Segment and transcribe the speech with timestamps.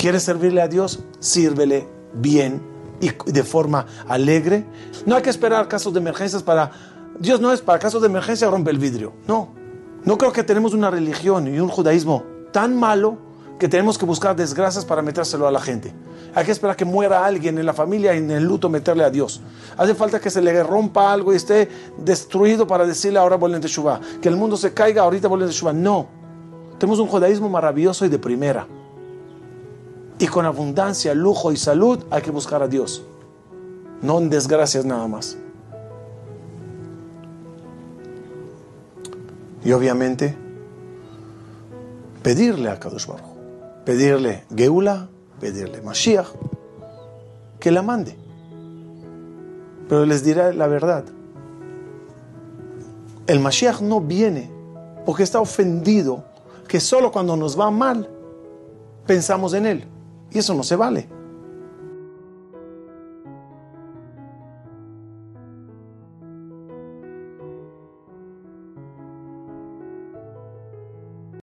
[0.00, 1.00] ¿Quieres servirle a Dios?
[1.18, 2.62] Sírvele bien
[3.02, 4.64] y de forma alegre.
[5.04, 6.70] No hay que esperar casos de emergencias para...
[7.18, 9.12] Dios no es para casos de emergencia rompe el vidrio.
[9.28, 9.50] No.
[10.02, 13.18] No creo que tenemos una religión y un judaísmo tan malo
[13.58, 15.92] que tenemos que buscar desgracias para metérselo a la gente.
[16.34, 19.10] Hay que esperar que muera alguien en la familia y en el luto meterle a
[19.10, 19.42] Dios.
[19.76, 23.68] Hace falta que se le rompa algo y esté destruido para decirle ahora vuelven de
[23.68, 24.00] Shuvah.
[24.22, 25.74] Que el mundo se caiga, ahorita vuelven de Shuvah.
[25.74, 26.08] No.
[26.78, 28.66] Tenemos un judaísmo maravilloso y de primera.
[30.20, 33.02] Y con abundancia, lujo y salud hay que buscar a Dios.
[34.02, 35.38] No en desgracias nada más.
[39.64, 40.36] Y obviamente,
[42.22, 43.06] pedirle a Kadosh
[43.86, 45.08] pedirle Geula,
[45.40, 46.28] pedirle Mashiach,
[47.58, 48.14] que la mande.
[49.88, 51.04] Pero les diré la verdad.
[53.26, 54.50] El Mashiach no viene
[55.06, 56.24] porque está ofendido
[56.68, 58.06] que solo cuando nos va mal
[59.06, 59.99] pensamos en él.
[60.32, 61.19] Y eso no se vale.